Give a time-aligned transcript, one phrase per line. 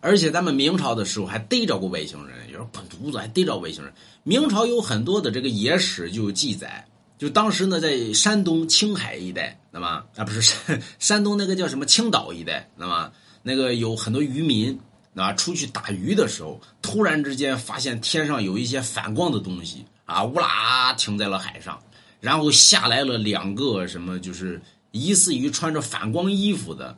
[0.00, 3.92] 而且咱们明朝的时候还逮着过外星人，有时候滚犊子还逮着外星人。
[4.22, 6.86] 明朝有很多的这个野史就记载，
[7.18, 13.10] 就当时呢在山东青海一带，那么啊不是山 山东那个叫什么青岛一带，那么
[13.42, 14.78] 那个有很多渔民
[15.14, 21.80] 啊出去打鱼的时候，突然之间发现天上有一些反光的东西啊，乌拉停在了海上，
[22.20, 24.60] 然后下来了两个什么就是
[24.92, 26.96] 疑似于穿着反光衣服的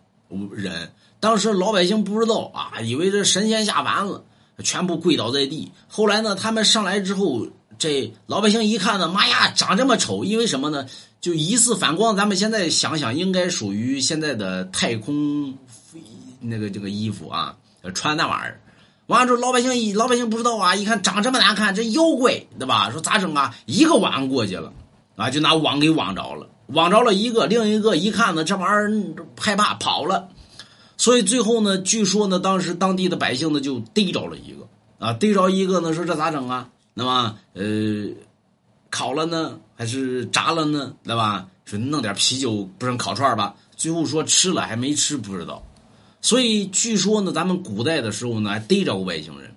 [0.52, 0.92] 人。
[1.20, 4.24] 当时老百姓不知道啊，以为这神仙下凡了，
[4.64, 5.70] 全部跪倒在地。
[5.88, 7.46] 后来呢，他们上来之后，
[7.78, 10.24] 这老百姓一看呢，妈呀，长这么丑！
[10.24, 10.86] 因为什么呢？
[11.20, 12.16] 就疑似反光。
[12.16, 15.54] 咱们现在想想，应该属于现在的太空
[16.40, 17.56] 那个这个衣服啊，
[17.94, 18.60] 穿那玩意儿。
[19.06, 22.90] 完了之后，老百姓一老百姓不知道啊，一看长这么难看，这妖怪对吧？
[22.90, 23.54] 说咋整啊？
[23.66, 24.72] 一个晚上过去了
[25.20, 28.90] 啊，就拿网给网着了，网着了一个，另一个一看呢，这玩意儿
[29.38, 30.30] 害怕跑了。
[30.96, 34.66] 所以最后呢，据说呢，当时当地的百姓呢就逮着了一个
[34.98, 36.70] 啊，逮着一个呢，说这咋整啊？
[36.94, 38.08] 那么呃，
[38.88, 40.94] 烤了呢，还是炸了呢？
[41.04, 41.46] 对吧？
[41.66, 43.54] 说弄点啤酒，不成烤串吧？
[43.76, 45.62] 最后说吃了还没吃，不知道。
[46.22, 49.52] 所以据说呢，咱们古代的时候呢，还逮着过外星人。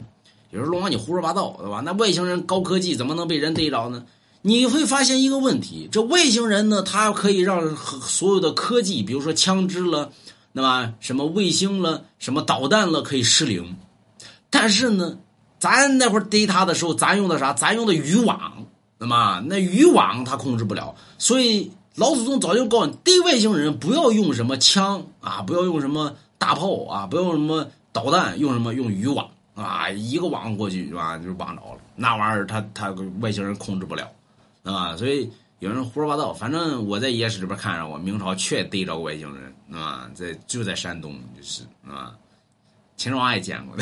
[0.51, 1.81] 有人龙王你胡说八道，对吧？
[1.85, 4.03] 那外星人高科技怎么能被人逮着呢？
[4.45, 10.11] 你会发现一个问题：这外星人呢，他可以让所有的科技，比如说枪支了。
[10.55, 13.75] 那么什么卫星了，什么导弹了，可以失灵，
[14.51, 15.17] 但是呢，
[15.57, 17.53] 咱那会儿逮他的时候，咱用的啥？
[17.53, 18.67] 咱用的渔网，
[18.99, 34.07] 那么那渔网他控制不了，所以老祖宗早就告诉你，逮外星人不要用什么枪啊，不要用什么大炮啊，不要用什么导弹，用什么用渔网啊，一个网过去是吧，就网着了，那玩意儿他他外星人控制不了，
[34.63, 35.31] 啊，所以。
[35.59, 42.13] 有人胡说八道，反正我在野史里边看着我，明朝确逮着过外星人，啊，在就在山东，就是啊，
[42.97, 43.81] 秦始皇也见过的。